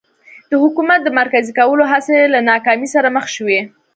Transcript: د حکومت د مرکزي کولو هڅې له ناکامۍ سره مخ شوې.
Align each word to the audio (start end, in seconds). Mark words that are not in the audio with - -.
د 0.49 0.53
حکومت 0.63 0.99
د 1.03 1.09
مرکزي 1.19 1.51
کولو 1.59 1.83
هڅې 1.91 2.17
له 2.33 2.39
ناکامۍ 2.51 2.87
سره 2.95 3.07
مخ 3.15 3.25
شوې. 3.35 3.59